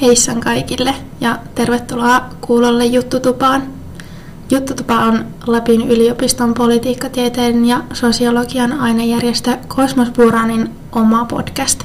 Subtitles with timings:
[0.00, 3.62] Heissan kaikille ja tervetuloa kuulolle Juttutupaan.
[4.50, 11.84] Juttutupa on Lapin yliopiston politiikkatieteen ja sosiologian ainejärjestö Kosmos Buranin oma podcast.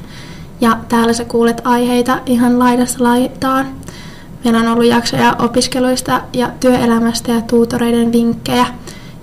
[0.60, 3.66] Ja täällä sä kuulet aiheita ihan laidasta laitaan.
[4.44, 8.66] Meillä on ollut jaksoja opiskeluista ja työelämästä ja tuutoreiden vinkkejä.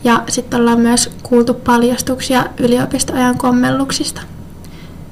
[0.03, 4.21] Ja sitten ollaan myös kuultu paljastuksia yliopistoajan kommelluksista.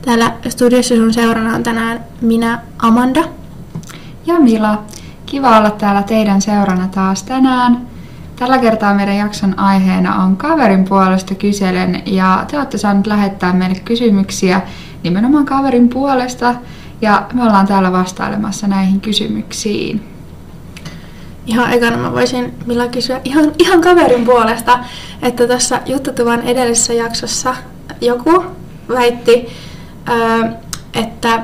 [0.01, 3.23] Täällä studiossa sun seurana on tänään minä, Amanda.
[4.25, 4.83] Ja Mila.
[5.25, 7.87] Kiva olla täällä teidän seurana taas tänään.
[8.35, 13.79] Tällä kertaa meidän jakson aiheena on kaverin puolesta kyselen ja te olette saaneet lähettää meille
[13.85, 14.61] kysymyksiä
[15.03, 16.55] nimenomaan kaverin puolesta
[17.01, 20.03] ja me ollaan täällä vastailemassa näihin kysymyksiin.
[21.45, 24.79] Ihan ekana mä voisin Mila kysyä ihan, ihan kaverin puolesta,
[25.21, 27.55] että tässä Juttutuvan edellisessä jaksossa
[28.01, 28.43] joku
[28.89, 29.47] väitti,
[30.93, 31.41] että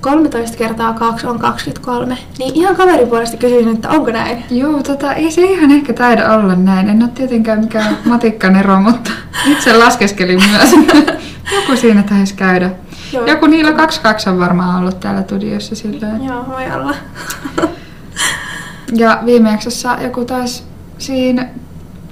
[0.00, 2.18] 13 kertaa 2 on 23.
[2.38, 4.44] Niin ihan kaverin puolesta kysyin, että onko näin?
[4.50, 6.88] Joo, tota, ei se ihan ehkä taida olla näin.
[6.88, 9.10] En ole tietenkään mikään matikkanero, mutta
[9.46, 10.72] itse laskeskelin myös.
[11.54, 12.70] Joku siinä taisi käydä.
[13.12, 13.26] Joo.
[13.26, 16.24] Joku niillä 22 on varmaan ollut täällä studiossa silloin.
[16.24, 16.94] Joo, voi olla.
[18.92, 20.62] ja viime jaksossa joku taisi
[20.98, 21.48] siinä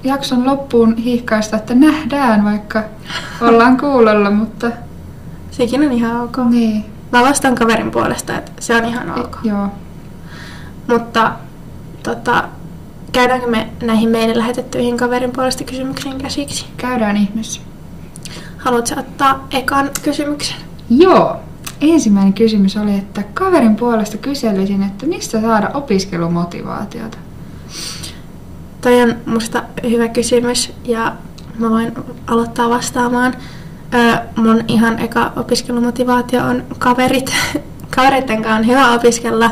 [0.05, 2.85] jakson loppuun hihkaista, että nähdään, vaikka
[3.41, 4.71] ollaan kuulolla, mutta...
[5.51, 6.37] Sekin on ihan ok.
[6.51, 6.85] Niin.
[7.13, 9.37] Mä vastaan kaverin puolesta, että se on ihan ok.
[9.45, 9.69] Joo.
[10.87, 11.33] Mutta
[12.03, 12.45] tota,
[13.13, 16.67] käydäänkö me näihin meidän lähetettyihin kaverin puolesta kysymyksiin käsiksi?
[16.77, 17.61] Käydään ihmeessä.
[18.59, 20.57] Haluatko ottaa ekan kysymyksen?
[20.91, 21.37] Joo.
[21.81, 27.19] Ensimmäinen kysymys oli, että kaverin puolesta kyselisin, että mistä saada opiskelumotivaatiota?
[28.81, 31.13] Toi on musta hyvä kysymys ja
[31.59, 31.93] mä voin
[32.27, 33.35] aloittaa vastaamaan.
[34.37, 37.33] Mun ihan eka opiskelumotivaatio on kaverit.
[37.97, 39.51] Kavereiden kanssa on hyvä opiskella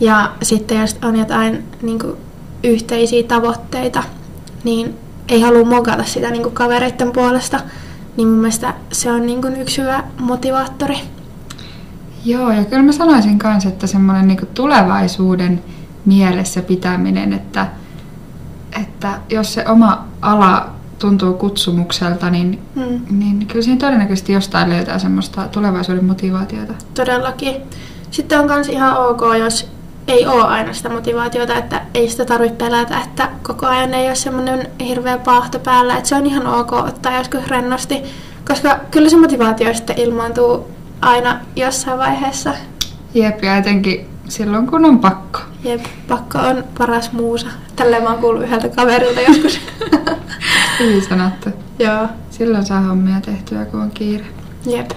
[0.00, 2.16] ja sitten jos on jotain niin kuin,
[2.64, 4.02] yhteisiä tavoitteita,
[4.64, 4.94] niin
[5.28, 7.60] ei halua mokata sitä niin kuin, kavereiden puolesta.
[8.16, 10.98] Niin mun mielestä se on niin kuin, yksi hyvä motivaattori.
[12.24, 15.62] Joo, ja kyllä mä sanoisin myös, että semmoinen niin tulevaisuuden
[16.04, 17.66] mielessä pitäminen, että,
[18.82, 23.18] että jos se oma ala tuntuu kutsumukselta, niin, hmm.
[23.18, 26.74] niin kyllä siinä todennäköisesti jostain löytää semmoista tulevaisuuden motivaatiota.
[26.94, 27.56] Todellakin.
[28.10, 29.68] Sitten on myös ihan ok, jos
[30.08, 34.14] ei ole aina sitä motivaatiota, että ei sitä tarvitse pelätä, että koko ajan ei ole
[34.14, 38.02] semmoinen hirveä pahto päällä, että se on ihan ok ottaa joskus rennosti,
[38.48, 42.54] koska kyllä se motivaatio sitten ilmaantuu aina jossain vaiheessa.
[43.14, 45.38] Jep, ja etenkin silloin kun on pakko.
[45.64, 47.46] Jep, pakko on paras muusa.
[47.76, 49.60] Tälleen mä oon kuullut yhdeltä kaverilta joskus.
[50.80, 51.50] Hyvin sanottu.
[51.78, 52.08] Joo.
[52.30, 54.24] Silloin saa hommia tehtyä, kun on kiire.
[54.66, 54.90] Jep.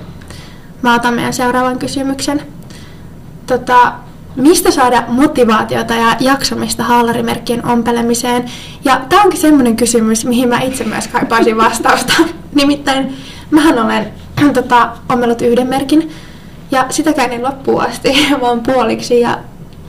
[0.82, 2.42] Mä otan meidän seuraavan kysymyksen.
[3.46, 3.94] Tota,
[4.36, 8.46] mistä saada motivaatiota ja jaksamista haalarimerkkien ompelemiseen?
[8.86, 12.14] Ja tämä onkin semmoinen kysymys, mihin mä itse myös kaipaisin vastausta.
[12.56, 13.18] Nimittäin
[13.52, 14.08] mähän olen
[14.54, 16.12] tota, ommellut yhden merkin
[16.72, 18.10] ja sitäkään ei loppuun asti,
[18.42, 19.20] vaan puoliksi.
[19.20, 19.40] Ja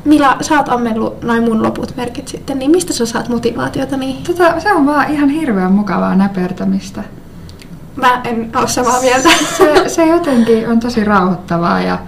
[0.05, 4.25] Mila, sä oot ammellut noin mun loput merkit sitten, niin mistä sä saat motivaatiota niin?
[4.25, 7.05] Tota, se on vaan ihan hirveän mukavaa näpertämistä.
[7.97, 9.29] Mä en oo samaa mieltä.
[9.59, 11.99] se, se jotenkin on tosi rauhoittavaa ja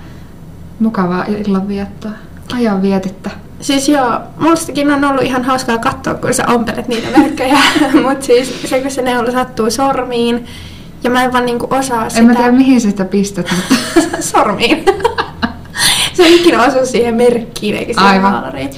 [0.79, 2.11] mukavaa illanviettoa,
[2.55, 3.31] ajan vietettä.
[3.61, 7.59] Siis joo, mustakin on ollut ihan hauskaa katsoa, kun sä ompelet niitä merkkejä,
[8.09, 10.47] mutta siis se, kun se neula sattuu sormiin,
[11.05, 12.21] ja mä en vaan niinku osaa sitä.
[12.21, 14.23] En mä tiedä, mihin sitä pistät, mutta...
[14.23, 14.85] sormiin.
[16.15, 18.33] se ei ikinä osu siihen merkkiin eikä siihen Aivan.
[18.33, 18.71] haalariin.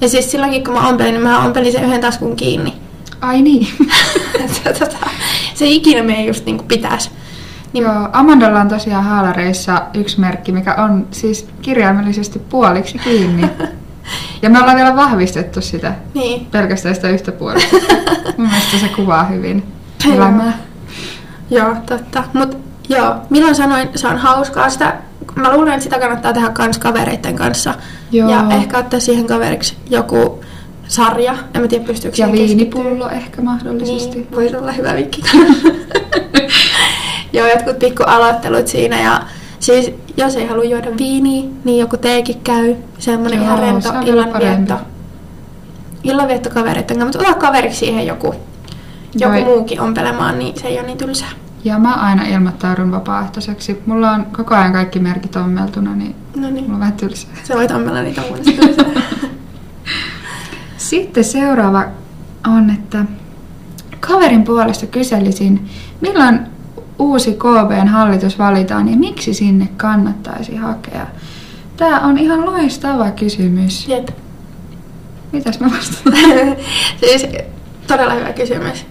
[0.00, 2.72] Ja siis silloinkin kun mä ompelin, niin mä ompelin sen yhden taskun kiinni.
[3.20, 3.68] Ai niin.
[4.64, 5.06] se, tota,
[5.54, 7.10] se ei ikinä mene just niin kuin pitäisi.
[7.72, 7.84] Niin...
[7.84, 13.50] Joo, Amandalla on tosiaan haalareissa yksi merkki, mikä on siis kirjaimellisesti puoliksi kiinni.
[14.42, 15.94] Ja me ollaan vielä vahvistettu sitä.
[16.14, 16.46] Niin.
[16.46, 17.60] Pelkästään sitä yhtä puolta.
[18.36, 19.62] Mun mielestä se kuvaa hyvin
[20.14, 20.58] elämää.
[21.50, 22.24] Joo, totta.
[22.32, 24.96] Mut joo, milloin sanoin, se on hauskaa sitä
[25.34, 27.74] mä luulen, että sitä kannattaa tehdä kans kavereiden kanssa.
[28.12, 28.30] Joo.
[28.30, 30.44] Ja ehkä ottaa siihen kaveriksi joku
[30.88, 31.34] sarja.
[31.54, 34.18] En mä tiedä, pystyykö Ja viinipullo ehkä mahdollisesti.
[34.18, 35.22] Niin, voisi olla hyvä vikki.
[37.32, 39.22] Joo, jotkut pikku aloittelut siinä ja
[39.60, 42.74] siis jos ei halua juoda viiniä, niin joku teekin käy.
[42.98, 44.74] Semmoinen ihan rento illanvietto.
[46.04, 48.34] Illanvietto kavereiden kanssa, mutta ota kaveriksi siihen joku,
[49.14, 49.44] joku Joo.
[49.44, 51.30] muukin ompelemaan, niin se ei ole niin tylsää.
[51.64, 53.82] Ja mä aina ilmoittaudun vapaaehtoiseksi.
[53.86, 56.64] Mulla on koko ajan kaikki merkit ommeltuna, niin, no niin.
[56.64, 57.30] mulla on vähän tylsää.
[57.44, 58.22] Se voit ommella niitä
[60.76, 61.84] Sitten seuraava
[62.46, 63.04] on, että
[64.00, 65.68] kaverin puolesta kyselisin,
[66.00, 66.40] milloin
[66.98, 71.06] uusi KBn hallitus valitaan ja miksi sinne kannattaisi hakea?
[71.76, 73.88] Tämä on ihan loistava kysymys.
[73.88, 74.08] Jep.
[75.32, 76.16] Mitäs mä vastaan?
[77.00, 77.26] siis
[77.90, 78.86] todella hyvä kysymys.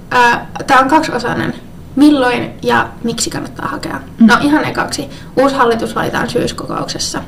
[0.67, 1.53] Tämä on kaksiosainen.
[1.95, 3.99] Milloin ja miksi kannattaa hakea?
[4.19, 4.27] Mm.
[4.27, 5.09] No ihan ekaksi.
[5.37, 7.23] Uusi hallitus valitaan syyskokouksessa.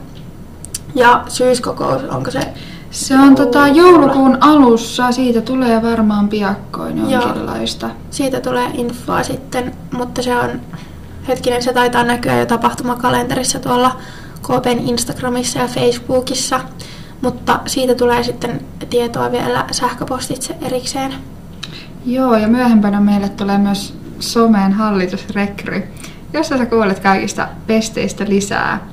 [0.95, 2.39] Ja syyskokous, onko se
[2.91, 7.21] Se on tota joulukuun alussa, siitä tulee varmaan piakkoin Joo.
[7.21, 7.89] jonkinlaista.
[8.09, 10.61] Siitä tulee infoa sitten, mutta se on,
[11.27, 13.97] hetkinen, se taitaa näkyä jo tapahtumakalenterissa tuolla
[14.41, 16.59] KPn Instagramissa ja Facebookissa,
[17.21, 21.13] mutta siitä tulee sitten tietoa vielä sähköpostitse erikseen.
[22.05, 25.83] Joo, ja myöhempänä meille tulee myös someen hallitusrekry,
[26.33, 28.87] jossa sä kuulet kaikista pesteistä lisää.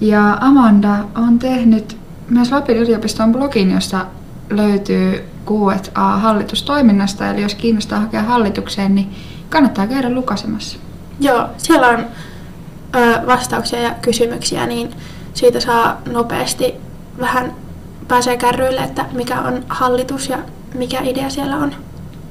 [0.00, 1.96] Ja Amanda on tehnyt
[2.30, 4.06] myös Lapin yliopiston blogin, jossa
[4.50, 9.14] löytyy Q&A hallitustoiminnasta, eli jos kiinnostaa hakea hallitukseen, niin
[9.50, 10.78] kannattaa käydä lukasemassa.
[11.20, 12.06] Joo, siellä on
[12.96, 14.90] ö, vastauksia ja kysymyksiä, niin
[15.34, 16.74] siitä saa nopeasti
[17.20, 17.52] vähän
[18.08, 20.38] pääsee kärryille, että mikä on hallitus ja
[20.74, 21.74] mikä idea siellä on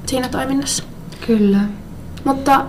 [0.09, 0.83] siinä toiminnassa.
[1.27, 1.59] Kyllä.
[2.23, 2.65] Mutta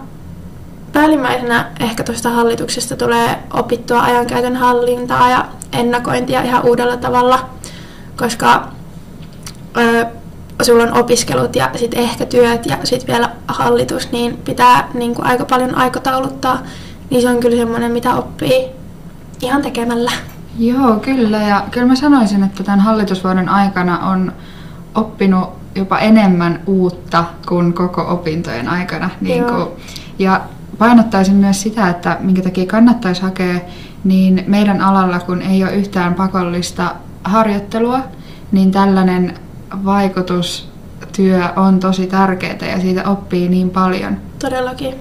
[0.93, 7.49] päällimmäisenä ehkä tuosta hallituksesta tulee opittua ajankäytön hallintaa ja ennakointia ihan uudella tavalla,
[8.17, 8.69] koska
[9.77, 10.07] ö,
[10.63, 15.27] sulla on opiskelut ja sitten ehkä työt ja sitten vielä hallitus, niin pitää niin kuin
[15.27, 16.63] aika paljon aikatauluttaa,
[17.11, 18.65] niin se on kyllä semmoinen, mitä oppii
[19.43, 20.13] ihan tekemällä.
[20.59, 21.39] Joo, kyllä.
[21.39, 24.33] Ja kyllä mä sanoisin, että tämän hallitusvuoden aikana on
[24.95, 29.11] oppinut jopa enemmän uutta kuin koko opintojen aikana.
[29.21, 29.67] Niin kuin,
[30.19, 30.41] ja
[30.79, 33.61] painottaisin myös sitä, että minkä takia kannattaisi hakea,
[34.05, 36.95] niin meidän alalla, kun ei ole yhtään pakollista
[37.25, 38.01] harjoittelua,
[38.53, 39.35] niin tällainen
[39.85, 44.17] vaikutustyö on tosi tärkeää ja siitä oppii niin paljon.
[44.39, 44.95] Todellakin.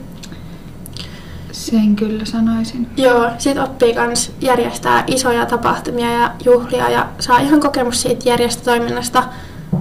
[1.51, 2.87] Sen kyllä sanoisin.
[2.97, 9.23] Joo, sit oppii kans järjestää isoja tapahtumia ja juhlia ja saa ihan kokemus siitä järjestötoiminnasta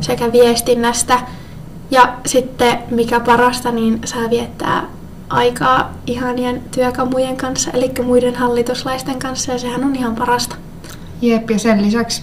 [0.01, 1.21] sekä viestinnästä.
[1.91, 4.83] Ja sitten mikä parasta, niin saa viettää
[5.29, 10.57] aikaa ihanien työkamujen kanssa, eli muiden hallituslaisten kanssa, ja sehän on ihan parasta.
[11.23, 12.23] Jep, ja sen lisäksi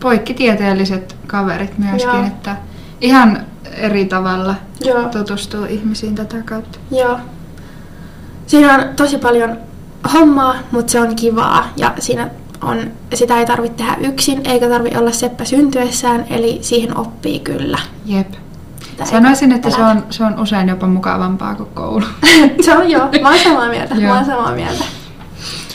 [0.00, 2.26] poikkitieteelliset kaverit myöskin, Joo.
[2.26, 2.56] että
[3.00, 4.54] ihan eri tavalla
[4.84, 5.08] Joo.
[5.08, 6.78] tutustuu ihmisiin tätä kautta.
[6.90, 7.18] Joo.
[8.46, 9.58] Siinä on tosi paljon
[10.12, 12.30] hommaa, mutta se on kivaa ja siinä
[12.64, 17.78] on, sitä ei tarvitse tehdä yksin, eikä tarvitse olla seppä syntyessään, eli siihen oppii kyllä.
[18.06, 18.32] Jep.
[19.00, 22.04] Ei Sanoisin, että se on, se on usein jopa mukavampaa kuin koulu.
[22.64, 24.84] se on joo, mä oon samaa mieltä, mä oon samaa mieltä.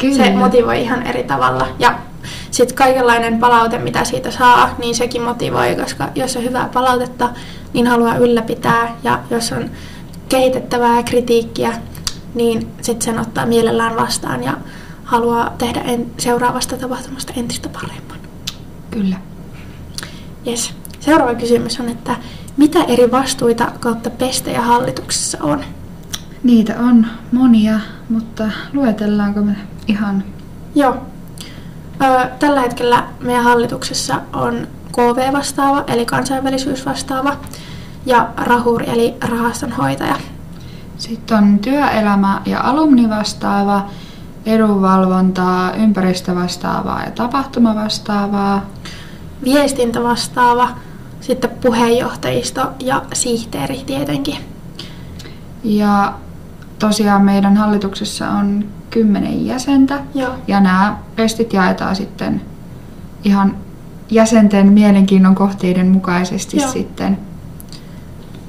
[0.01, 0.25] Kyllä.
[0.25, 1.67] Se motivoi ihan eri tavalla.
[1.79, 1.95] Ja
[2.51, 7.29] sitten kaikenlainen palaute, mitä siitä saa, niin sekin motivoi, koska jos on hyvää palautetta,
[7.73, 8.95] niin haluaa ylläpitää.
[9.03, 9.69] Ja jos on
[10.29, 11.73] kehitettävää kritiikkiä,
[12.35, 14.53] niin sitten sen ottaa mielellään vastaan ja
[15.09, 18.17] haluaa tehdä en, seuraavasta tapahtumasta entistä paremman.
[18.91, 19.15] Kyllä.
[20.47, 20.73] Yes.
[20.99, 22.15] Seuraava kysymys on, että
[22.57, 25.63] mitä eri vastuita kautta pestejä hallituksessa on?
[26.43, 27.79] Niitä on monia,
[28.09, 29.55] mutta luetellaanko me
[29.87, 30.23] ihan...
[30.75, 30.97] Joo.
[32.03, 37.37] Ö, tällä hetkellä meidän hallituksessa on KV-vastaava, eli kansainvälisyysvastaava,
[38.05, 40.15] ja rahuri, eli rahastonhoitaja.
[40.97, 43.89] Sitten on työelämä- ja alumnivastaava,
[44.45, 48.65] edunvalvontaa, ympäristövastaavaa ja tapahtumavastaavaa.
[49.43, 50.69] Viestintävastaava,
[51.21, 54.35] sitten puheenjohtajisto ja sihteeri tietenkin.
[55.63, 56.13] Ja
[56.79, 59.99] tosiaan meidän hallituksessa on kymmenen jäsentä.
[60.15, 60.31] Joo.
[60.47, 62.41] Ja nämä pestit jaetaan sitten
[63.23, 63.57] ihan
[64.11, 66.71] jäsenten mielenkiinnon kohteiden mukaisesti Joo.
[66.71, 67.17] sitten.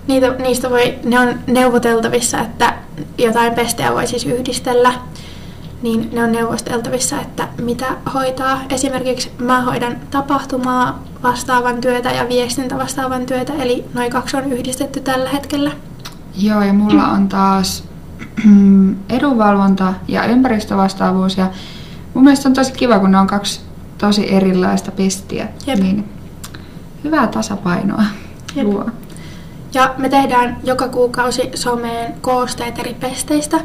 [0.06, 2.74] Niitä, niistä voi, ne on neuvoteltavissa, että
[3.18, 4.92] jotain pestejä voi siis yhdistellä,
[5.82, 8.60] niin ne on neuvosteltavissa, että mitä hoitaa.
[8.70, 15.00] Esimerkiksi mä hoidan tapahtumaa vastaavan työtä ja viestintä vastaavan työtä, eli noin kaksi on yhdistetty
[15.00, 15.70] tällä hetkellä.
[16.36, 17.84] Joo, ja mulla on taas
[19.08, 21.36] edunvalvonta ja ympäristövastaavuus.
[21.36, 21.50] Ja
[22.14, 23.60] mun mielestä on tosi kiva, kun ne on kaksi
[23.98, 25.48] tosi erilaista pestiä.
[25.66, 25.78] Jep.
[25.78, 26.08] Niin
[27.04, 28.04] hyvää tasapainoa
[28.54, 28.66] Jep.
[28.66, 28.86] luo.
[29.74, 33.60] Ja me tehdään joka kuukausi someen koosteet eri pesteistä,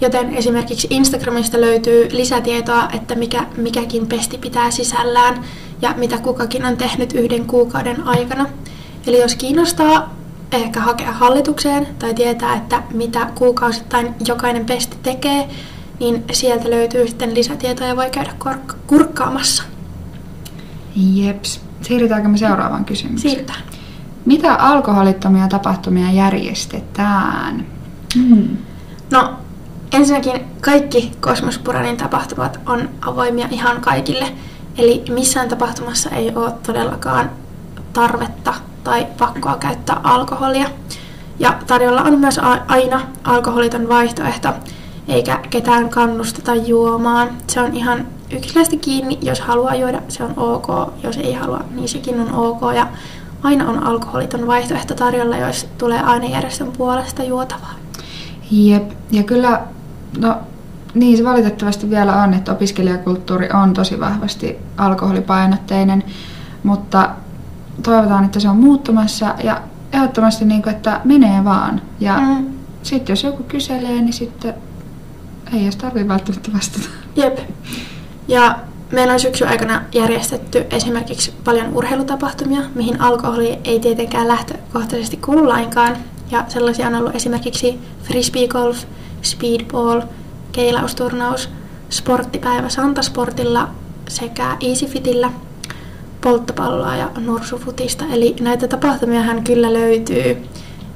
[0.00, 5.44] joten esimerkiksi Instagramista löytyy lisätietoa, että mikä mikäkin pesti pitää sisällään
[5.82, 8.46] ja mitä kukakin on tehnyt yhden kuukauden aikana.
[9.06, 10.14] Eli jos kiinnostaa
[10.52, 15.48] ehkä hakea hallitukseen tai tietää, että mitä kuukausittain jokainen pesti tekee,
[16.00, 19.62] niin sieltä löytyy sitten lisätietoa ja voi käydä kork- kurkkaamassa.
[20.96, 21.60] Jeps.
[21.80, 23.30] Siirrytäänkö me seuraavaan kysymykseen?
[23.30, 23.62] Siirrytään.
[24.24, 27.66] Mitä alkoholittomia tapahtumia järjestetään?
[28.16, 28.56] Mm.
[29.10, 29.39] No,
[29.92, 34.32] ensinnäkin kaikki Kosmospuranin tapahtumat on avoimia ihan kaikille.
[34.78, 37.30] Eli missään tapahtumassa ei ole todellakaan
[37.92, 38.54] tarvetta
[38.84, 40.68] tai pakkoa käyttää alkoholia.
[41.38, 44.48] Ja tarjolla on myös aina alkoholiton vaihtoehto,
[45.08, 47.28] eikä ketään kannusteta juomaan.
[47.46, 50.66] Se on ihan yksilöllisesti kiinni, jos haluaa juoda, se on ok,
[51.02, 52.60] jos ei halua, niin sekin on ok.
[52.74, 52.86] Ja
[53.42, 57.74] aina on alkoholiton vaihtoehto tarjolla, jos tulee ainejärjestön puolesta juotavaa.
[58.50, 59.62] Jep, ja kyllä,
[60.18, 60.38] no
[60.94, 66.04] niin se valitettavasti vielä on, että opiskelijakulttuuri on tosi vahvasti alkoholipainotteinen,
[66.62, 67.10] mutta
[67.82, 69.60] toivotaan, että se on muuttumassa ja
[69.92, 71.82] ehdottomasti niin kuin, että menee vaan.
[72.00, 72.46] Ja mm.
[72.82, 74.54] sitten jos joku kyselee, niin sitten
[75.52, 76.88] ei edes tarvitse välttämättä vastata.
[77.16, 77.38] Jep.
[78.28, 78.58] Ja
[78.92, 85.96] meillä on syksyn aikana järjestetty esimerkiksi paljon urheilutapahtumia, mihin alkoholi ei tietenkään lähtökohtaisesti kuulu lainkaan.
[86.30, 88.84] Ja sellaisia on ollut esimerkiksi frisbee golf,
[89.22, 90.00] speedball,
[90.52, 91.48] keilausturnaus,
[91.90, 93.68] sporttipäivä Santasportilla
[94.08, 95.30] sekä Easyfitillä,
[96.20, 98.04] polttopalloa ja nursufutista.
[98.12, 100.48] Eli näitä tapahtumia hän kyllä löytyy.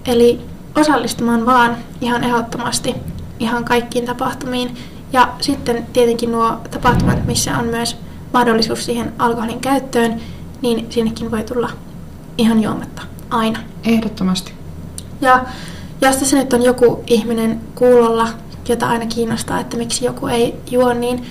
[0.06, 0.40] Eli
[0.76, 2.94] osallistumaan vaan ihan ehdottomasti
[3.38, 4.76] ihan kaikkiin tapahtumiin.
[5.12, 7.96] Ja sitten tietenkin nuo tapahtumat, missä on myös
[8.32, 10.20] mahdollisuus siihen alkoholin käyttöön,
[10.62, 11.70] niin sinnekin voi tulla
[12.38, 13.58] ihan juomatta aina.
[13.84, 14.52] Ehdottomasti.
[15.20, 15.44] Ja
[16.00, 18.28] jos tässä nyt on joku ihminen kuulolla,
[18.68, 21.26] jota aina kiinnostaa, että miksi joku ei juo, niin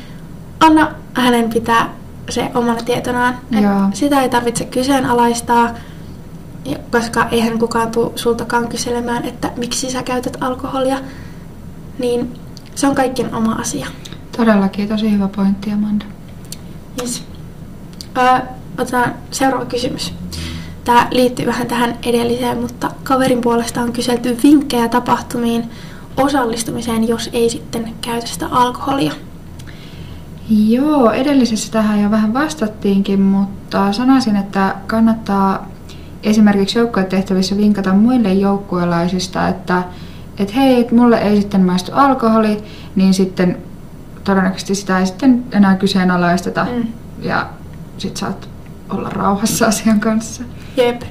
[0.60, 1.89] anna hänen pitää
[2.29, 3.38] se omana tietonaan.
[3.93, 5.70] Sitä ei tarvitse kyseenalaistaa,
[6.91, 10.98] koska eihän kukaan tule sultakaan kyselemään, että miksi sä käytät alkoholia.
[12.00, 12.39] Niin
[12.75, 13.88] se on kaikkien oma asia.
[14.38, 16.05] Todellakin, tosi hyvä pointti, Amanda.
[17.01, 17.24] Yes.
[18.17, 18.41] Ö,
[18.77, 20.13] otetaan seuraava kysymys.
[20.85, 25.69] Tämä liittyy vähän tähän edelliseen, mutta kaverin puolesta on kyselty vinkkejä tapahtumiin
[26.17, 29.13] osallistumiseen, jos ei sitten käytä sitä alkoholia.
[30.49, 35.67] Joo, edellisessä tähän jo vähän vastattiinkin, mutta sanoisin, että kannattaa
[36.23, 39.83] esimerkiksi joukkuetehtävissä vinkata muille joukkuelaisista, että
[40.37, 42.63] et hei, et mulle ei sitten maistu alkoholi,
[42.95, 43.57] niin sitten
[44.23, 46.87] todennäköisesti sitä ei sitten enää kyseenalaisteta mm.
[47.21, 47.49] ja
[47.97, 48.49] sit saat
[48.89, 50.43] olla rauhassa asian kanssa.
[50.77, 51.01] Jep.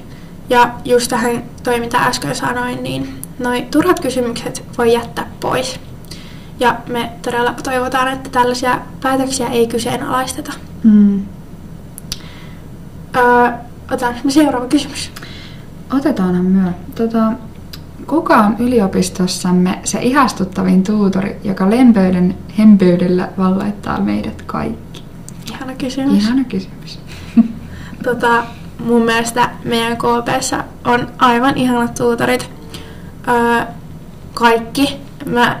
[0.49, 5.79] Ja just tähän toi, mitä äsken sanoin, niin noi turhat kysymykset voi jättää pois.
[6.59, 10.53] Ja me todella toivotaan, että tällaisia päätöksiä ei kyseenalaisteta.
[10.83, 11.25] Mm.
[13.15, 13.51] Öö,
[13.91, 15.11] otetaan seuraava kysymys.
[15.93, 16.71] Otetaanhan myö.
[16.95, 17.33] Tota,
[18.07, 25.03] kuka on yliopistossamme se ihastuttavin tuutori, joka lempöyden hempeydellä valloittaa meidät kaikki?
[25.51, 26.23] Ihana kysymys.
[26.23, 26.99] Ihana kysymys.
[28.03, 28.43] tota,
[28.83, 32.49] mun mielestä meidän KPssä on aivan ihanat tuutorit.
[33.27, 33.65] Öö,
[34.33, 34.97] kaikki.
[35.25, 35.59] Mä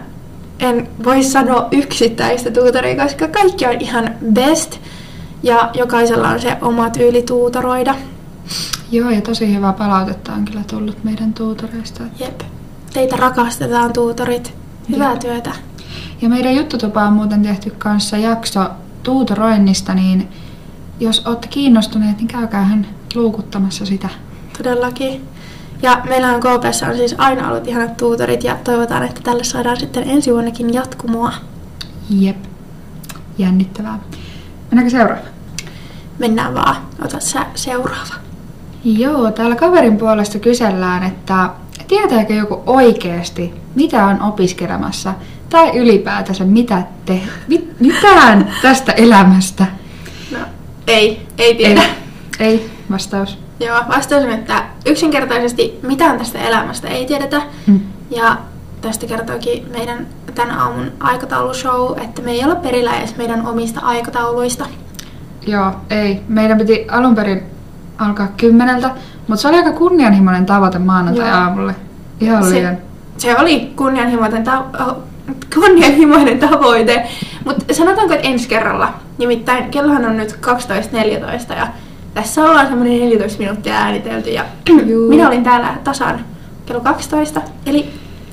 [0.59, 4.79] en voi sanoa yksittäistä tuutoria, koska kaikki on ihan best
[5.43, 7.95] ja jokaisella on se oma tyyli tuutoroida.
[8.91, 12.03] Joo, ja tosi hyvää palautetta on kyllä tullut meidän tuutoreista.
[12.19, 12.41] Jep.
[12.93, 14.53] Teitä rakastetaan tuutorit.
[14.89, 15.19] Hyvää Jep.
[15.19, 15.51] työtä.
[16.21, 18.69] Ja meidän juttutupa on muuten tehty kanssa jakso
[19.03, 20.27] tuutoroinnista, niin
[21.03, 24.09] jos olette kiinnostuneet, niin käykäähän luukuttamassa sitä.
[24.57, 25.27] Todellakin.
[25.81, 29.79] Ja meillä on KPssa on siis aina ollut ihanat tuutorit ja toivotaan, että tälle saadaan
[29.79, 31.33] sitten ensi vuonnakin jatkumoa.
[32.09, 32.37] Jep.
[33.37, 33.99] Jännittävää.
[34.71, 35.21] Mennäänkö seuraava?
[36.19, 36.75] Mennään vaan.
[37.05, 38.13] Ota sä seuraava.
[38.83, 41.49] Joo, täällä kaverin puolesta kysellään, että
[41.87, 45.13] tietääkö joku oikeasti, mitä on opiskelemassa,
[45.49, 49.65] tai ylipäätänsä mitä te, mit, mitään tästä elämästä?
[50.87, 51.81] Ei, ei tiedä.
[52.39, 53.37] Ei, ei vastaus.
[53.59, 57.41] Joo, vastaus on, että yksinkertaisesti mitään tästä elämästä ei tiedetä.
[57.67, 57.79] Mm.
[58.11, 58.37] Ja
[58.81, 64.65] tästä kertookin meidän tämän aamun aikataulushow, että me ei olla perillä edes meidän omista aikatauluista.
[65.47, 66.21] Joo, ei.
[66.27, 67.43] Meidän piti alun perin
[67.97, 68.91] alkaa kymmeneltä,
[69.27, 71.75] mutta se oli aika kunnianhimoinen tavoite maanantai-aamulle.
[72.21, 72.77] Ihan se, liian.
[73.17, 74.65] Se oli kunnianhimoinen, ta-
[75.53, 77.07] kunnianhimoinen tavoite,
[77.45, 78.93] mutta sanotaanko, että ensi kerralla.
[79.17, 81.67] Nimittäin kellohan on nyt 12.14 ja
[82.13, 84.45] tässä ollaan semmoinen 14 minuuttia äänitelty ja
[84.89, 85.09] Juu.
[85.09, 86.25] minä olin täällä tasan
[86.65, 87.89] kello 12, eli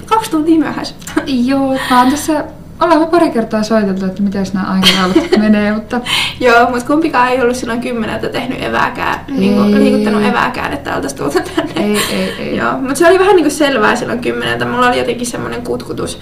[0.06, 0.94] kaksi tuntia myöhässä.
[1.48, 2.44] Joo, oon tässä
[2.80, 6.00] Ollaan pari kertaa soiteltu, että miten nämä aikataulut menee, mutta...
[6.40, 11.18] Joo, mutta kumpikaan ei ollut silloin kymmeneltä tehnyt evääkään, niin kuin, liikuttanut evääkään, että oltaisiin
[11.18, 11.72] tultu tänne.
[11.76, 12.56] Ei, ei, ei.
[12.56, 14.64] Joo, mutta se oli vähän niin kuin selvää silloin kymmeneltä.
[14.64, 16.20] Mulla oli jotenkin semmoinen kutkutus,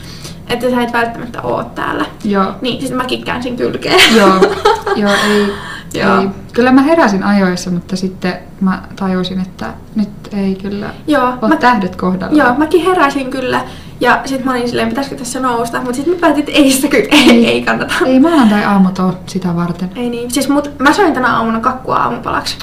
[0.49, 2.05] että sä et välttämättä oo täällä.
[2.25, 2.53] Joo.
[2.61, 4.01] Niin, sitten mäkin käänsin kylkeen.
[4.17, 4.35] Joo,
[4.97, 5.53] joo ei,
[5.95, 6.21] Joo.
[6.21, 6.29] Ei.
[6.53, 11.57] Kyllä mä heräsin ajoissa, mutta sitten mä tajusin, että nyt ei kyllä Joo, ole mä-
[11.57, 12.37] tähdet kohdalla.
[12.43, 13.61] Joo, mäkin heräsin kyllä.
[14.01, 15.79] Ja sit mä olin silleen, pitäisikö tässä nousta.
[15.79, 17.95] Mutta sitten mä päätin, että ei sitä kyllä, ei, ei kannata.
[18.07, 19.91] Ei maanantai-aamut ole sitä varten.
[19.97, 20.31] Ei niin.
[20.31, 22.59] Siis mut, mä söin tänä aamuna kakkua aamupalaksi.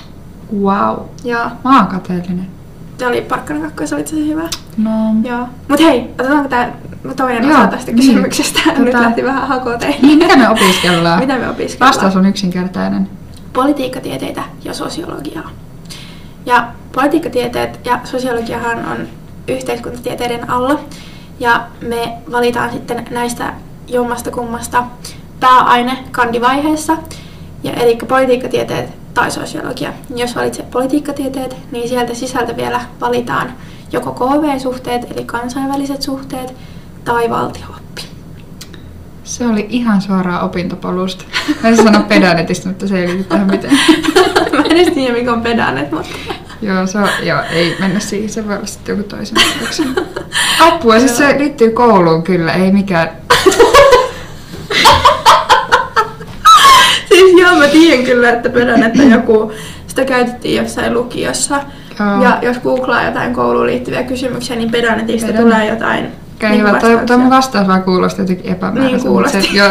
[0.61, 0.95] Wow.
[1.23, 1.45] Joo.
[1.63, 2.47] Mä oon kateellinen.
[2.97, 4.43] Se oli parkkanakakku ja se oli tosi hyvä.
[4.77, 4.91] No,
[5.23, 5.47] Joo.
[5.69, 6.71] Mut hei, otetaanko tää
[7.15, 7.95] toinen Joo, osa tästä niin.
[8.07, 8.59] kysymyksestä?
[8.77, 9.95] Nyt Tota- lähti vähän hakoteille.
[10.01, 11.19] niin mitä me opiskellaan?
[11.19, 11.93] Mitä me opiskellaan?
[11.93, 13.09] Vastaus on yksinkertainen.
[13.53, 15.49] Politiikkatieteitä ja sosiologiaa.
[16.45, 18.97] Ja politiikkatieteet ja sosiologiahan on
[19.47, 20.79] yhteiskuntatieteiden alla.
[21.39, 23.53] Ja me valitaan sitten näistä
[23.87, 24.83] jommasta kummasta
[25.39, 26.97] pääaine kandivaiheessa.
[27.63, 29.93] Ja eli politiikkatieteet tai sosiologia.
[30.15, 33.53] Jos valitset politiikkatieteet, niin sieltä sisältä vielä valitaan
[33.91, 36.53] joko KV-suhteet, eli kansainväliset suhteet,
[37.05, 38.01] tai valtiooppi.
[39.23, 41.25] Se oli ihan suoraan opintopolusta.
[41.63, 43.77] Mä en sano pedanetista, mutta se ei liity tähän mitään.
[44.53, 46.09] Mä en edes tiedä, mikä on pedanet, mutta...
[46.61, 48.29] joo, se on, joo, ei mennä siihen.
[48.29, 49.37] Se voi olla sitten joku toisen.
[50.59, 53.09] Apua, siis se liittyy kouluun kyllä, ei mikään.
[57.97, 59.51] Tiedän kyllä, että pedannetta joku,
[59.87, 61.55] sitä käytettiin jossain lukiossa.
[61.99, 62.23] Joo.
[62.23, 65.51] Ja jos googlaa jotain kouluun liittyviä kysymyksiä, niin pedannetista Pedanne.
[65.51, 66.69] tulee jotain Okei, niin hyvä.
[66.71, 67.17] Toi, toi vastauksia.
[67.17, 68.97] mun vastaus vaan kuulosti jotenkin epämääräiseltä.
[69.03, 69.41] Niin kuulosti.
[69.41, 69.69] Se, joo,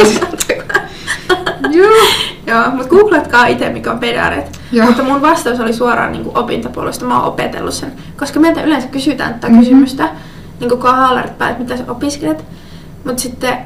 [1.73, 1.91] joo.
[2.47, 4.61] Joo, mutta googlatkaa itse, mikä on pedanet.
[4.73, 4.87] Joo.
[4.87, 7.05] Mutta mun vastaus oli suoraan niin kuin opintopolusta.
[7.05, 7.93] Mä oon opetellut sen.
[8.19, 9.59] Koska meiltä yleensä kysytään tätä Mhm.
[9.59, 10.09] kysymystä,
[10.61, 12.45] niin kuin kun haalarit päällä, että mitä sä opiskelet.
[13.05, 13.59] Mutta sitten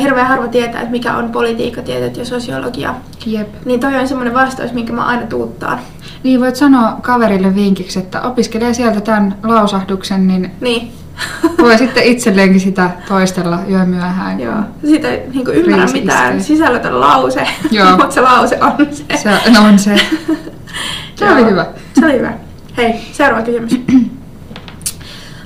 [0.00, 2.94] hirveän harva tietää, että mikä on politiikkatieteet ja sosiologia.
[3.26, 3.48] Jep.
[3.64, 5.78] Niin toi on semmoinen vastaus, minkä mä aina tuuttaan.
[6.22, 10.92] Niin voit sanoa kaverille vinkiksi, että opiskelee sieltä tämän lausahduksen, niin Niin.
[11.62, 14.40] voi sitten itselleenkin sitä toistella yö myöhään.
[14.40, 14.54] Joo.
[14.86, 16.38] Siitä ei niin kuin ymmärrä mitään.
[16.38, 16.56] iskee.
[16.56, 17.90] Sisällötön lause, Joo.
[17.90, 19.16] mutta se lause on se.
[19.16, 19.96] Se no on se.
[21.16, 21.66] Se oli hyvä.
[22.00, 22.32] Se oli hyvä.
[22.76, 23.80] Hei, seuraava kysymys.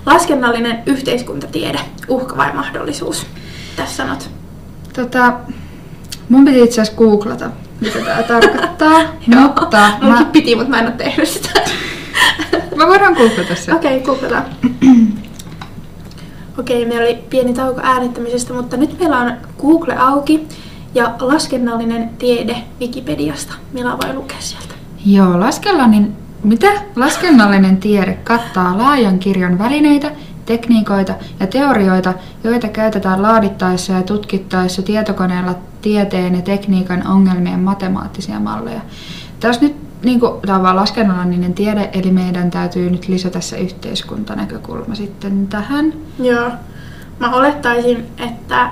[0.06, 3.26] Laskennallinen yhteiskuntatiede, uhka vai mahdollisuus?
[3.76, 4.30] Tässä sanot.
[4.92, 5.32] Tota,
[6.28, 10.86] mun piti itse asiassa googlata, mitä tää tarkoittaa, mutta Munkin mä, piti, mutta mä en
[10.86, 11.50] ole tehnyt sitä.
[12.76, 13.74] mä voidaan googlata se.
[13.74, 14.44] Okei, okay, googlataan.
[16.58, 20.48] Okei, okay, meillä oli pieni tauko äänittämisestä, mutta nyt meillä on Google auki
[20.94, 23.54] ja laskennallinen tiede Wikipediasta.
[23.72, 24.74] Millä voi lukea sieltä?
[25.06, 26.66] Joo, laskennallinen, mitä?
[26.96, 30.10] laskennallinen tiede kattaa laajan kirjon välineitä,
[30.46, 38.80] tekniikoita ja teorioita, joita käytetään laadittaessa ja tutkittaessa tietokoneella tieteen ja tekniikan ongelmien matemaattisia malleja.
[39.40, 43.58] Tässä nyt niin kuin, tämä on vaan laskennallinen tiede, eli meidän täytyy nyt lisätä se
[43.58, 45.92] yhteiskuntanäkökulma sitten tähän.
[46.18, 46.50] Joo.
[47.18, 48.70] Mä olettaisin, että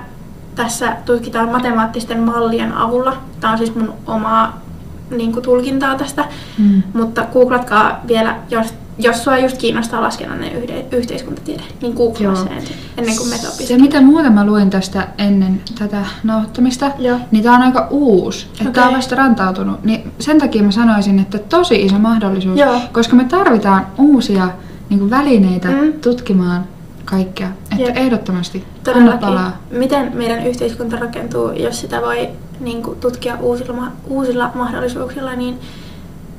[0.55, 3.17] tässä tutkitaan matemaattisten mallien avulla.
[3.41, 4.61] Tämä on siis mun omaa
[5.11, 6.25] niin kuin, tulkintaa tästä.
[6.59, 6.83] Mm.
[6.93, 12.77] Mutta googlatkaa vielä, jos, jos sua just kiinnostaa laskennallinen yhde, yhteiskuntatiede, niin googlaa se ensin,
[12.97, 17.19] ennen kuin me Se, mitä muuta mä luin tästä ennen tätä nauhoittamista, Joo.
[17.31, 18.47] niin tää on aika uusi.
[18.59, 19.85] Että tää on vasta rantautunut.
[19.85, 22.59] Niin sen takia mä sanoisin, että tosi iso mahdollisuus.
[22.59, 22.81] Joo.
[22.93, 24.49] Koska me tarvitaan uusia
[24.89, 25.93] niin kuin välineitä Mm.
[25.93, 26.65] tutkimaan
[27.05, 27.49] kaikkea.
[27.73, 27.97] Että Jep.
[27.97, 29.21] ehdottomasti anna Todellakin.
[29.21, 29.57] palaa.
[29.71, 32.29] Miten meidän yhteiskunta rakentuu, jos sitä voi
[32.61, 35.59] niin kuin, tutkia uusilla, uusilla mahdollisuuksilla, niin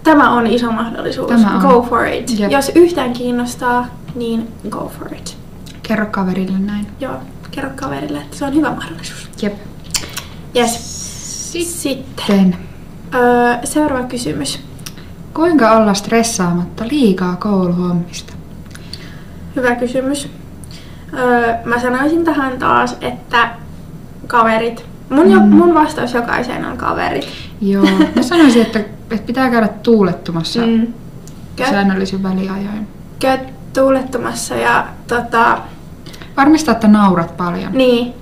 [0.05, 1.27] tämä on iso mahdollisuus.
[1.27, 1.61] Tämä on.
[1.61, 2.39] Go for it.
[2.39, 2.51] Jep.
[2.51, 5.37] Jos yhtään kiinnostaa, niin go for it.
[5.83, 6.87] Kerro kaverille näin.
[6.99, 7.13] Joo,
[7.51, 9.29] kerro kaverille, että se on hyvä mahdollisuus.
[9.41, 9.53] Jep.
[10.55, 10.95] Yes.
[11.51, 11.73] Sitten.
[11.73, 12.57] Sitten.
[13.15, 14.59] Öö, seuraava kysymys.
[15.33, 18.33] Kuinka olla stressaamatta liikaa kouluhommista?
[19.55, 20.29] Hyvä kysymys.
[21.13, 23.49] Öö, mä sanoisin tähän taas, että
[24.27, 24.94] kaverit.
[25.09, 25.45] Mun, jo, Mm.
[25.55, 27.27] mun vastaus jokaiseen on kaverit.
[27.61, 27.85] Joo.
[28.15, 30.87] Mä sanoisin, että, että pitää käydä tuulettumassa mm.
[31.55, 32.87] Käy, säännöllisin väliajoin.
[33.19, 33.37] käy
[33.73, 35.57] tuulettumassa ja tota,
[36.37, 37.71] Varmista, että naurat paljon.
[37.73, 38.13] niin,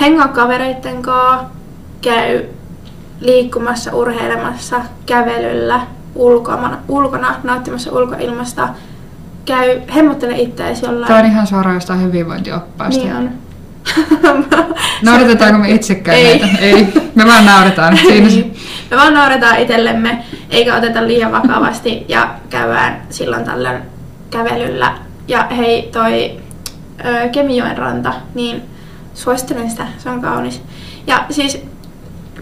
[0.00, 1.46] hengaa kavereitten kanssa,
[2.00, 2.44] käy
[3.20, 5.80] liikkumassa, urheilemassa, kävelyllä,
[6.14, 8.68] ulkona, ulkona nauttimassa ulkoilmasta,
[9.44, 11.06] käy, hemmottele itseäsi jollain.
[11.08, 13.04] Tämä on ihan suoraan jostain hyvinvointioppaasta.
[13.04, 13.30] Niin on.
[15.02, 16.38] Nauratetaanko me itsekään Ei.
[16.38, 16.58] näitä?
[16.58, 16.88] Ei.
[17.14, 17.96] Me vaan nauretaan.
[18.08, 18.28] Siinä.
[18.90, 23.82] Me vaan nauretaan itsellemme, eikä oteta liian vakavasti ja käydään silloin tällöin
[24.30, 24.98] kävelyllä.
[25.28, 26.40] Ja hei, toi
[27.04, 28.62] ö, Kemijoen ranta, niin
[29.14, 30.62] suosittelen sitä, se on kaunis.
[31.06, 31.62] Ja siis,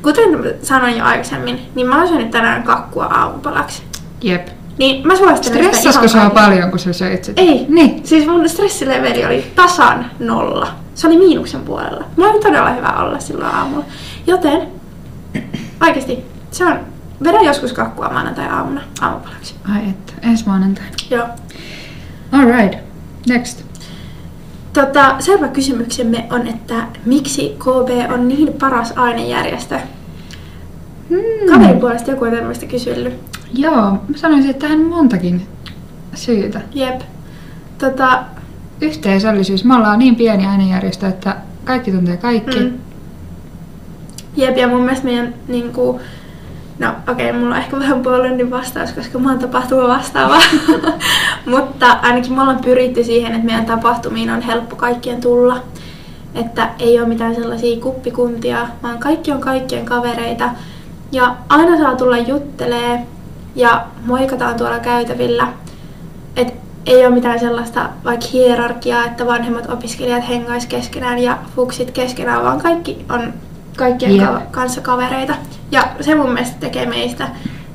[0.03, 0.29] kuten
[0.63, 3.83] sanoin jo aikaisemmin, niin mä oon syönyt tänään kakkua aamupalaksi.
[4.23, 4.49] Jep.
[4.79, 7.43] Niin mä suosittelen Stressasko ihan sua paljon, kun sä söit sitä?
[7.43, 7.67] Ei.
[7.69, 8.07] Niin.
[8.07, 10.69] Siis mun stressileveli oli tasan nolla.
[10.95, 12.05] Se oli miinuksen puolella.
[12.17, 13.85] Mulla oli todella hyvä olla silloin aamulla.
[14.27, 14.69] Joten
[15.83, 16.19] oikeasti
[16.51, 16.79] se on
[17.25, 19.55] vedän joskus kakkua maanantai-aamuna aamupalaksi.
[19.75, 20.91] Ai että, ensi maanantaina.
[21.11, 21.27] Joo.
[22.33, 22.79] Alright,
[23.29, 23.65] next.
[24.73, 29.79] Tota, seuraava kysymyksemme on, että miksi KB on niin paras ainejärjestö?
[31.09, 31.53] Hmm.
[31.53, 33.28] Kaverin puolesta joku on tämmöistä kysynyt.
[33.55, 35.47] Joo, mä sanoisin, että tähän on montakin
[36.15, 36.61] syytä.
[36.75, 37.01] Jep.
[37.79, 38.25] Tota,
[38.81, 39.65] Yhteisöllisyys.
[39.65, 42.61] Me ollaan niin pieni ainejärjestö, että kaikki tuntee kaikki.
[42.61, 42.79] Mm.
[44.37, 46.01] Jep, ja mun mielestä meidän niinku,
[46.79, 50.39] no okei, okay, mulla on ehkä vähän puolueen vastaus, koska mä oon tapahtuma vastaava.
[51.57, 55.63] Mutta ainakin me ollaan pyritty siihen, että meidän tapahtumiin on helppo kaikkien tulla.
[56.35, 60.51] Että ei ole mitään sellaisia kuppikuntia, vaan kaikki on kaikkien kavereita.
[61.13, 63.07] Ja aina saa tulla juttelee
[63.59, 65.49] ja moikataan tuolla käytävillä.
[66.37, 66.55] Et
[66.87, 72.61] ei ole mitään sellaista vaikka hierarkiaa, että vanhemmat opiskelijat hengais keskenään ja fuksit keskenään, vaan
[72.61, 73.35] kaikki on
[73.77, 75.35] kaikkien ka- kanssa kavereita.
[75.71, 77.29] Ja se mun mielestä tekee meistä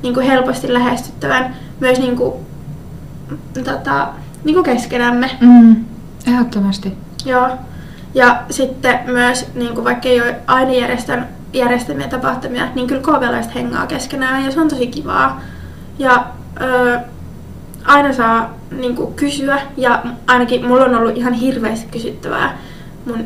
[0.03, 2.33] niin kuin helposti lähestyttävän myös niin kuin,
[3.63, 4.07] tota,
[4.43, 5.29] niin kuin keskenämme.
[5.39, 5.75] Mm.
[6.27, 6.93] Ehdottomasti.
[7.25, 7.49] Joo.
[8.13, 13.87] Ja sitten myös, niin kuin vaikka ei ole ainejärjestön järjestämiä tapahtumia, niin kyllä KV-laiset hengaa
[13.87, 15.41] keskenään ja se on tosi kivaa.
[15.99, 16.25] Ja
[16.62, 16.99] ö,
[17.86, 22.58] aina saa niin kuin, kysyä ja ainakin mulla on ollut ihan hirveästi kysyttävää
[23.06, 23.25] mun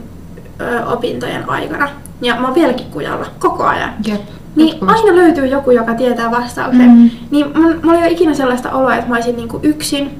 [0.62, 1.89] ö, opintojen aikana.
[2.21, 3.93] Ja mä oon vieläkin kujalla koko ajan.
[4.08, 4.21] Jep.
[4.56, 5.01] Niin jatkuvasti.
[5.01, 6.89] aina löytyy joku, joka tietää vastauksen.
[6.89, 7.10] Mm.
[7.32, 10.19] Niin mun, mulla ei ole ikinä sellaista oloa, että mä olisin niinku yksin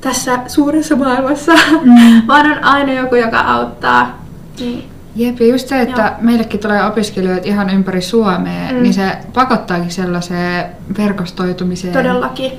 [0.00, 2.22] tässä suuressa maailmassa, Mm.
[2.28, 4.22] vaan on aina joku, joka auttaa.
[4.60, 4.84] Niin.
[5.16, 6.10] Jep, ja just se, että Joo.
[6.20, 8.82] meillekin tulee opiskelijoita ihan ympäri Suomea, Mm.
[8.82, 10.66] niin se pakottaakin sellaiseen
[10.98, 11.92] verkostoitumiseen.
[11.94, 12.52] Todellakin.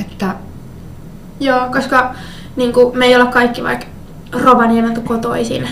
[0.00, 0.34] Että
[1.40, 2.14] Joo, koska
[2.56, 3.86] niin kuin, me ei olla kaikki vaikka
[4.44, 5.68] Rovaniemeltä kotoisin,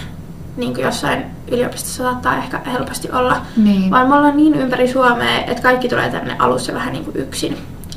[0.57, 3.43] niin kuin jossain yliopistossa saattaa ehkä helposti olla.
[3.57, 3.91] niin.
[3.91, 7.57] Vaan me ollaan niin ympäri Suomea, että kaikki tulee tänne alussa vähän niin kuin yksin,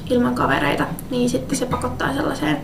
[0.09, 0.83] ilman kavereita.
[1.11, 2.57] Niin sitten se pakottaa sellaiseen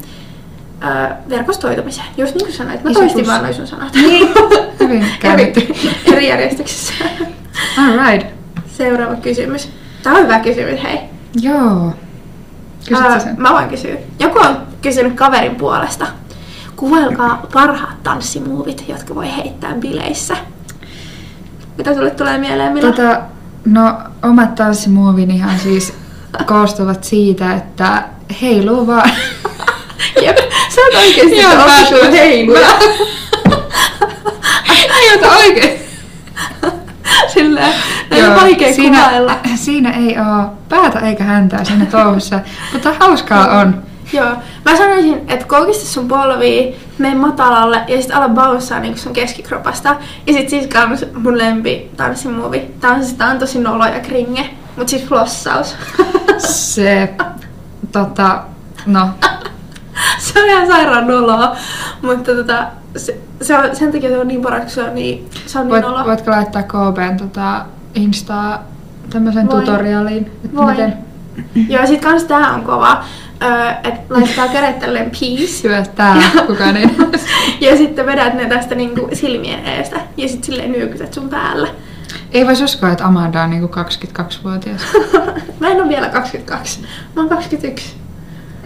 [1.29, 2.07] verkostoitumiseen.
[2.17, 3.93] Just niin kuin sanoit, mä Iso toistin vaan noin sun sanat.
[3.93, 4.29] Niin.
[4.79, 5.67] Hyvin eri, käännetty.
[6.05, 6.93] eri järjestyksessä.
[7.77, 8.27] Alright.
[8.67, 9.69] Seuraava kysymys.
[10.03, 10.99] Tämä on hyvä kysymys, hei.
[11.41, 11.93] Joo.
[12.87, 13.35] Kysytkö Ää, sen?
[13.37, 13.95] Mä voin kysyä.
[14.19, 16.07] Joku on kysynyt kaverin puolesta.
[16.75, 20.37] Kuvailkaa parhaat tanssimuovit, jotka voi heittää bileissä.
[21.77, 22.91] Mitä sulle tulee mieleen, Mila?
[22.91, 23.21] Tota,
[23.65, 25.93] no, omat tanssimuovinihan siis
[26.47, 28.03] koostuvat siitä, että
[28.41, 29.09] heiluu vaan.
[30.75, 32.11] Sä oot oikeesti official tulen.
[32.11, 32.67] heiluja.
[34.99, 35.79] Ei ota oikein.
[37.27, 37.73] Silleen,
[38.09, 39.39] näin on vaikea siinä, kuvailla.
[39.55, 42.39] siinä ei oo päätä eikä häntää siinä touhussa,
[42.73, 43.83] mutta hauskaa on.
[44.13, 44.35] Joo,
[44.65, 49.95] mä sanoisin, että koukista sun polvia, mene matalalle ja sit ala bounceaa niinku sun keskikropasta.
[50.27, 52.57] Ja sit siis kans mun lempi tanssimuovi.
[52.83, 55.75] On, tää on tosi nolo ja kringe, mut siis flossaus.
[56.37, 57.13] Se,
[57.91, 58.43] tota,
[58.85, 59.09] no,
[60.35, 61.55] se on ihan sairaan noloa,
[62.01, 62.67] mutta tota,
[62.97, 65.65] se, se on, sen takia se on niin paras, kun se on niin, se on
[65.65, 66.05] niin voit, nolo.
[66.05, 68.63] voitko laittaa KBn tota, Instaa
[69.09, 69.59] tämmöisen Voin.
[69.65, 70.69] tutorialiin, että Voin.
[70.69, 70.93] miten
[71.55, 73.03] Joo, ja sit kans tää on kova,
[73.43, 75.47] öö, että laittaa kädet tälleen peace.
[75.47, 76.15] syö tää,
[76.47, 76.89] kukaan ei.
[77.61, 81.67] Ja sitten vedät ne tästä niinku silmien eestä ja sitten silleen nyökytät sun päällä.
[82.31, 84.81] Ei vois uskoa, että Amanda on niinku 22-vuotias.
[85.59, 86.81] Mä en oo vielä 22.
[87.15, 87.95] Mä oon 21.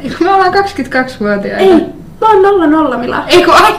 [0.03, 1.63] Ei, kun me ollaan 22-vuotiaita.
[1.63, 1.75] Ei,
[2.21, 3.23] mä oon nolla nolla Mila.
[3.27, 3.71] Ei kun ai...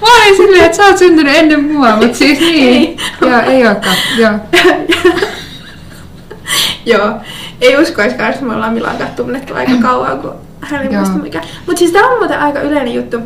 [0.00, 2.74] Mä olin silleen, että sä oot syntynyt ennen mua, mutta siis niin.
[2.74, 2.96] Ei.
[3.20, 3.96] Joo, ei olekaan.
[4.18, 4.32] Joo.
[6.86, 7.12] Joo,
[7.60, 11.40] ei uskoiskaan, että me ollaan Milan kanssa tunnettu aika kauan, kun hän ei muista mikä.
[11.66, 13.20] Mut siis tää on muuten aika yleinen juttu.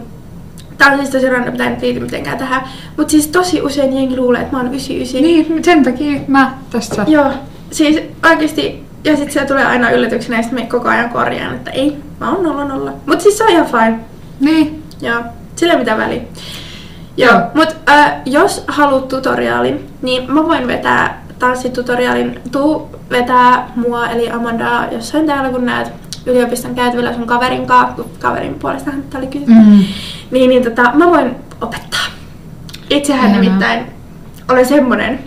[0.78, 2.62] Tää on siis tosi random, tää ei liity mitenkään tähän.
[2.96, 5.22] Mut siis tosi usein jengi luulee, että mä oon 99.
[5.22, 7.05] Niin, sen takia mä tässä.
[7.09, 7.31] Joo,
[7.70, 11.71] siis oikeesti, ja sit se tulee aina yllätyksenä, ja sit me koko ajan korjaan, että
[11.71, 12.93] ei, mä oon nolla nolla.
[13.07, 13.99] Mut siis se on ihan fine.
[14.41, 14.83] Niin.
[15.01, 15.23] Joo,
[15.57, 16.23] sillä ei mitään väliä.
[17.17, 17.41] Joo, Joo.
[17.55, 22.41] mut äh, jos haluat tutoriaalin, niin mä voin vetää tanssitutoriaalin.
[22.53, 25.93] Tuu vetää mua eli Amandaa jossain täällä, kun näet
[26.27, 29.53] yliopiston käytävillä sun kaverin kanssa, kun kaverin puolestahan tää oli kysytty.
[29.53, 29.85] Mm.
[30.31, 32.01] Niin, niin tota, mä voin opettaa.
[32.91, 33.41] Itsehän Hienoa.
[33.43, 33.87] nimittäin
[34.49, 35.19] olen semmonen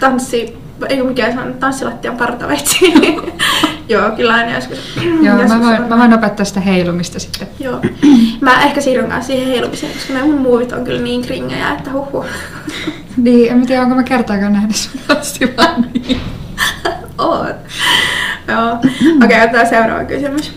[0.00, 2.92] tanssi, ei kun mikä se on, tanssilattian partaveitsi.
[3.88, 4.96] Joo, kyllä aina joskus.
[5.22, 5.88] Joo, mä joskus voin, on.
[5.88, 7.48] mä voin opettaa sitä heilumista sitten.
[7.60, 7.80] Joo.
[8.40, 11.90] Mä ehkä siirryn kanssa siihen heilumiseen, koska nämä mun muovit on kyllä niin kringejä, että
[11.92, 12.24] huhu.
[13.16, 16.20] Niin, en tiedä, onko mä kertaakaan nähnyt sun tanssimaan niin.
[17.18, 17.56] Oot.
[18.48, 18.72] Joo.
[18.72, 20.52] Okei, okay, otetaan seuraava kysymys.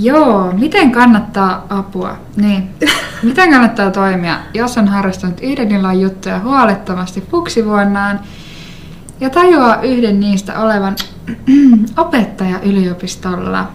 [0.00, 2.16] Joo, miten kannattaa apua?
[2.36, 2.70] Niin.
[3.22, 8.20] Miten kannattaa toimia, jos on harrastanut yhden illan juttuja huolettomasti fuksivuonnaan
[9.20, 10.96] Ja tajuaa yhden niistä olevan
[11.96, 13.68] opettaja yliopistolla.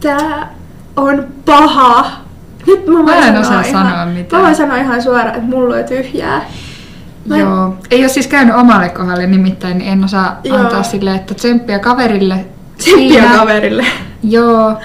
[0.00, 0.48] Tää
[0.96, 2.10] on paha.
[2.66, 4.42] Nyt mä Mä en sanoa osaa ihan, sanoa mitään.
[4.42, 6.42] Mä voin sanoa ihan suoraan, että mulla on tyhjää.
[7.26, 7.76] Mä- Joo.
[7.90, 10.56] Ei ole siis käynyt omalle kohdalle nimittäin, niin en osaa Joo.
[10.58, 12.44] antaa sille, että tsemppiä kaverille.
[12.78, 13.38] Tsemppiä siinä.
[13.38, 13.86] kaverille.
[14.22, 14.76] Joo.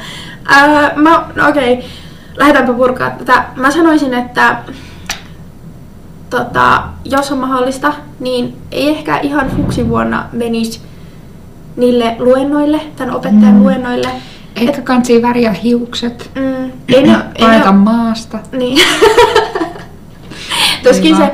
[0.46, 1.86] Ää, mä, no okei,
[2.36, 3.44] lähdetäänpä purkaa tätä.
[3.56, 4.56] Mä sanoisin, että
[6.38, 10.82] tota, jos on mahdollista, niin ei ehkä ihan fuksivuonna menisi
[11.78, 13.64] niille luennoille, tämän opettajan Mm.
[13.64, 14.10] luennoille.
[14.56, 16.32] Eikä kansi väriä hiukset.
[16.36, 18.40] Mm, ei ne, ei Paeta ne, maasta.
[18.52, 18.80] niin.
[20.84, 21.32] Tuskin se,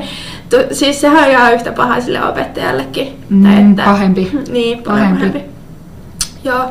[0.50, 3.18] tu, siis sehän on ihan yhtä paha sille opettajallekin.
[3.28, 4.30] Mm, Tai että, pahempi.
[4.52, 5.16] Niin, pahempi.
[5.18, 5.40] pahempi.
[6.44, 6.64] Joo,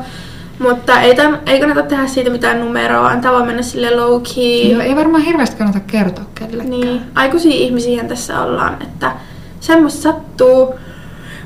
[0.60, 4.72] mutta ei, tämän, ei kannata tehdä siitä mitään numeroa, antaa vaan mennä sille low key.
[4.72, 6.70] Joo, ei varmaan hirveästi kannata kertoa kellekään.
[6.70, 9.12] Niin, aikuisia ihmisiä tässä ollaan, että
[9.60, 10.74] semmoista sattuu,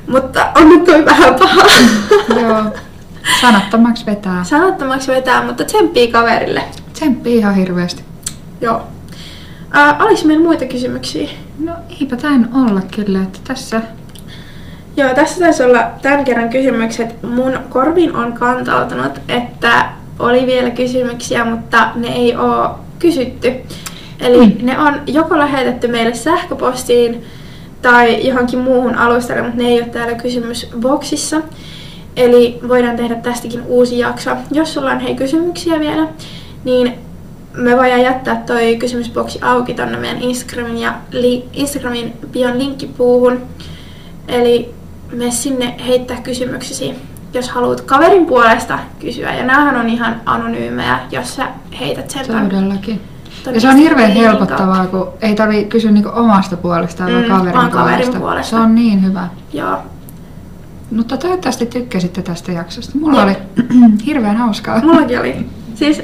[0.07, 1.61] mutta on nyt toi vähän paha.
[2.41, 2.63] Joo.
[3.41, 4.43] Sanattomaksi vetää.
[4.43, 6.63] Sanattomaksi vetää, mutta tsemppii kaverille.
[6.93, 8.03] Tsemppi ihan hirveästi.
[8.61, 8.81] Joo.
[9.77, 11.29] Äh, oliko meillä muita kysymyksiä?
[11.59, 13.81] No eipä tain olla kyllä, että tässä...
[14.97, 17.23] Joo, tässä taisi olla tämän kerran kysymykset.
[17.23, 19.85] Mun korviin on kantautunut, että
[20.19, 23.53] oli vielä kysymyksiä, mutta ne ei ole kysytty.
[24.19, 24.65] Eli Mm.
[24.65, 27.23] ne on joko lähetetty meille sähköpostiin
[27.81, 31.41] tai johonkin muuhun alustalle, mutta ne ei ole täällä kysymysboksissa.
[32.15, 34.31] Eli voidaan tehdä tästäkin uusi jakso.
[34.51, 36.07] Jos sulla on hei kysymyksiä vielä,
[36.63, 36.93] niin
[37.53, 43.41] me voidaan jättää toi kysymysboksi auki tonne meidän Instagramin ja li- Instagramin bion linkkipuuhun.
[44.27, 44.73] Eli
[45.11, 46.93] me sinne heittää kysymyksesi,
[47.33, 49.33] jos haluat kaverin puolesta kysyä.
[49.35, 51.47] Ja näähän on ihan anonyymejä, jos sä
[51.79, 53.01] heität sen Todellakin.
[53.53, 57.53] Ja se on hirveän helpottavaa, kun ei tarvi kysyä niinku omasta puolestaan, vaan Mm, kaverin,
[57.53, 58.19] vaan kaverin puolesta.
[58.19, 58.49] puolesta.
[58.49, 59.27] Se on niin hyvä.
[59.53, 59.77] Joo.
[60.91, 62.97] Mutta toivottavasti tykkäsitte tästä jaksosta.
[62.99, 63.39] Mulla Jep.
[63.57, 63.65] oli
[64.05, 64.81] hirveän hauskaa.
[64.81, 65.45] Mullakin oli.
[65.75, 66.01] Siis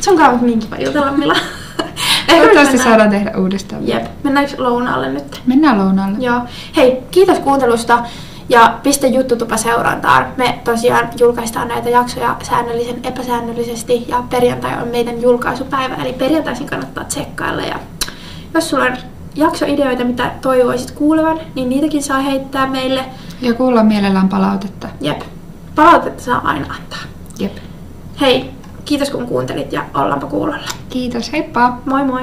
[0.00, 1.34] sun kanssa on niin kiva jutella, Mila.
[2.28, 3.88] Toivottavasti mennään- saadaan tehdä uudestaan.
[3.88, 4.04] Jep.
[4.24, 5.42] Mennäänkö lounaalle nyt?
[5.46, 6.18] Mennään lounaalle.
[6.20, 6.40] Joo.
[6.76, 7.98] Hei, kiitos kuuntelusta
[8.50, 10.26] ja pistä juttutupa seurantaan.
[10.36, 17.04] Me tosiaan julkaistaan näitä jaksoja säännöllisen epäsäännöllisesti ja perjantai on meidän julkaisupäivä, eli perjantaisin kannattaa
[17.04, 17.62] tsekkailla.
[17.62, 17.78] Ja
[18.54, 18.96] jos sulla on
[19.34, 23.04] jaksoideoita, mitä toivoisit kuulevan, niin niitäkin saa heittää meille.
[23.40, 24.88] Ja kuulla mielellään palautetta.
[25.00, 25.20] Jep,
[25.74, 26.98] palautetta saa aina antaa.
[27.38, 27.56] Jep.
[28.20, 28.50] Hei,
[28.84, 30.68] kiitos kun kuuntelit ja ollaanpa kuulolla.
[30.88, 31.78] Kiitos, heippa!
[31.84, 32.18] Moi moi!